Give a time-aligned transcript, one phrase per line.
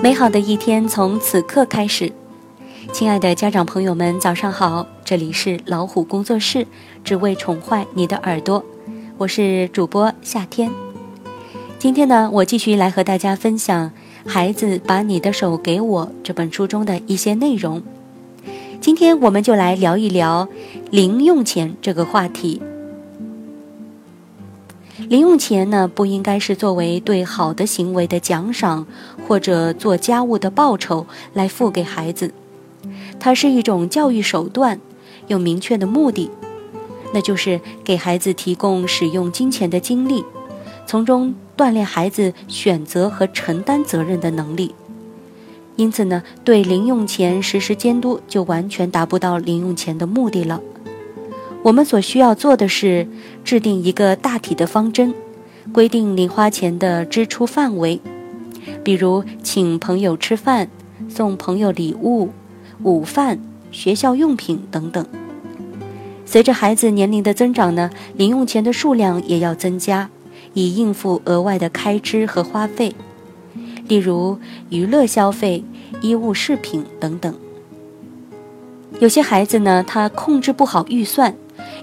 [0.00, 2.12] 美好的一天从此刻开始，
[2.92, 4.86] 亲爱的家长朋友们，早上好！
[5.04, 6.68] 这里是老虎工作室，
[7.02, 8.64] 只为宠坏你的耳朵，
[9.16, 10.70] 我是主播夏天。
[11.80, 13.90] 今天呢，我继续来和大家分享
[14.28, 17.82] 《孩子把你的手给我》这本书中的一些内容。
[18.80, 20.48] 今天我们就来聊一聊
[20.92, 22.62] 零用钱这个话题。
[25.08, 28.86] 零用钱呢，不应该是作为对好的行为的奖赏，
[29.28, 32.32] 或者做家务的报酬来付给孩子。
[33.20, 34.80] 它是一种教育手段，
[35.26, 36.30] 有明确的目的，
[37.12, 40.24] 那就是给孩子提供使用金钱的经历，
[40.86, 44.74] 从中锻炼孩子选择和承担责任的能力。
[45.76, 50.60] 因此呢，对零用钱实施监督，就完全达不到零用钱的目的了。
[51.62, 53.06] 我们所需要做的是
[53.44, 55.12] 制定一个大体的方针，
[55.72, 58.00] 规定零花钱的支出范围，
[58.84, 60.68] 比如请朋友吃饭、
[61.08, 62.30] 送朋友礼物、
[62.82, 63.38] 午饭、
[63.70, 65.04] 学校用品等等。
[66.24, 70.10] 随着孩子年龄的增长呢，零用钱的数量也要增加，
[70.52, 72.94] 以应付额外的开支和花费，
[73.86, 75.64] 例如娱乐消费、
[76.02, 77.34] 衣物饰品等等。
[79.00, 81.34] 有些孩子呢，他控制不好预算。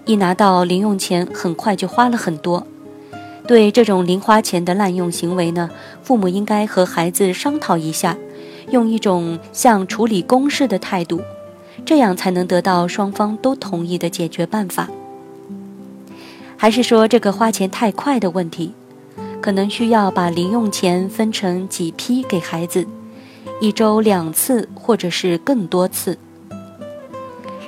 [0.05, 2.67] 一拿到零用钱，很快就花了很多。
[3.47, 5.69] 对这种零花钱的滥用行为呢，
[6.01, 8.17] 父母应该和孩子商讨一下，
[8.71, 11.21] 用一种像处理公事的态度，
[11.85, 14.89] 这样才能得到双方都同意的解决办法。
[16.57, 18.73] 还是说这个花钱太快的问题，
[19.41, 22.87] 可能需要把零用钱分成几批给孩子，
[23.61, 26.17] 一周两次或者是更多次。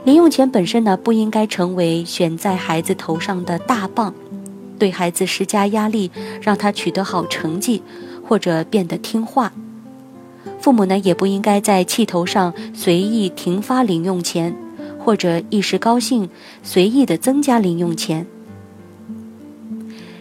[0.04, 4.16] 零用钱本身呢，不应该成为悬在孩子头上的大棒，
[4.78, 6.12] 对孩子施加压力，
[6.42, 7.82] 让他取得好成绩，
[8.28, 9.52] 或者变得听话。
[10.60, 14.56] 父母呢，也不应该在气头上随意停发零用钱，
[15.00, 16.30] 或者一时高兴
[16.64, 18.26] 随意的增加零用钱。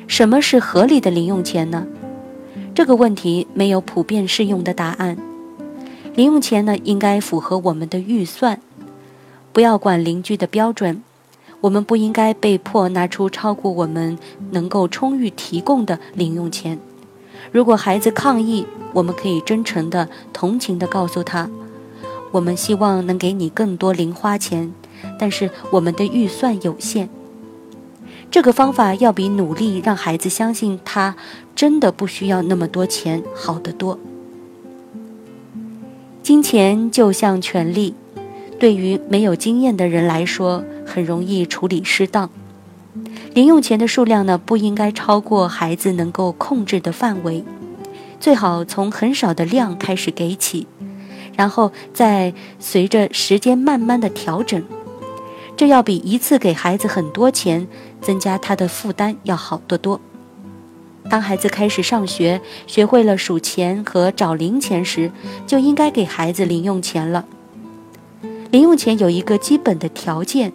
[0.06, 1.87] 什么是合理的零用钱呢？
[2.75, 5.16] 这个问题没有普遍适用的答案。
[6.15, 8.61] 零用钱呢，应该符合我们的预算。
[9.53, 11.03] 不要管邻居的标准，
[11.61, 14.19] 我们不应该被迫拿出超过我们
[14.50, 16.78] 能够充裕提供的零用钱。
[17.50, 21.49] 如果孩子抗议，我们可以真诚的、同情的告诉他
[22.33, 24.72] ：“我们希望能给你更多零花钱，
[25.19, 27.09] 但是我们的预算有限。”
[28.31, 31.16] 这个方法要比努力让孩子相信他
[31.55, 33.99] 真的不需要那么多钱好得多。
[36.22, 37.95] 金钱就像权力。
[38.59, 42.31] 对于没有经验的人来说，很容易处理失当。
[43.35, 47.45] 零用钱的数量呢，不应该超过孩子能够控制的范围，
[48.19, 50.67] 最好从很少的量开始给起，
[51.37, 54.63] 然后再随着时间慢慢的调整。
[55.57, 57.67] 这要比一次给孩子很多钱，
[58.01, 60.01] 增加他的负担要好得多。
[61.09, 65.11] 当孩子开始上学，学会了数钱和找零钱时，
[65.47, 67.25] 就应该给孩子零用钱了。
[68.51, 70.53] 零用钱有一个基本的条件，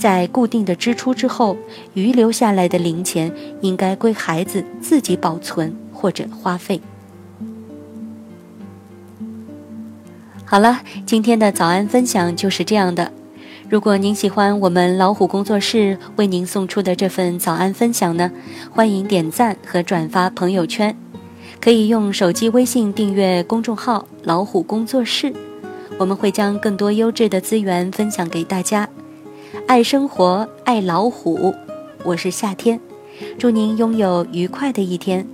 [0.00, 1.58] 在固定的支出之后，
[1.92, 3.30] 余留下来的零钱
[3.60, 6.80] 应该归孩子自己保存或者花费。
[10.46, 13.12] 好了，今天的早安分享就是这样的。
[13.68, 18.32] 如果您喜欢我们老虎工作室为您送出的这份早安分享呢，
[18.70, 20.96] 欢迎点赞和转发朋友圈，
[21.60, 25.32] 可以用手机微信订阅公众号“老虎工作室”。
[25.98, 28.88] 我们会将更多优质的资源分享给大家。
[29.66, 31.54] 爱生活，爱老虎，
[32.04, 32.80] 我是夏天，
[33.38, 35.26] 祝您拥有愉快的一天。